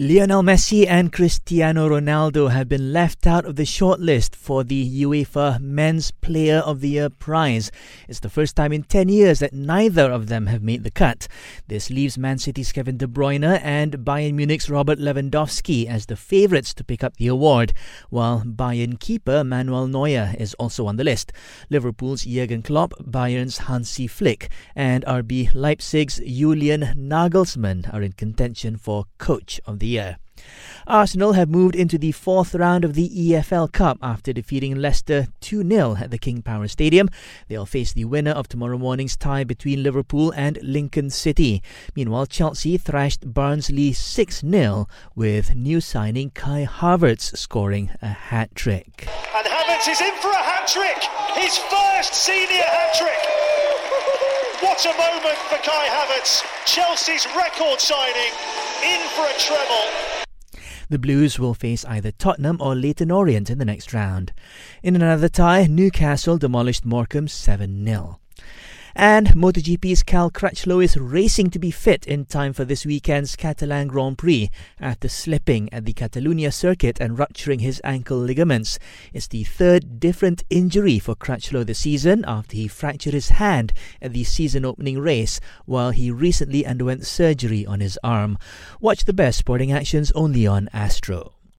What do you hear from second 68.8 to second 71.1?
And MotoGP's Cal Crutchlow is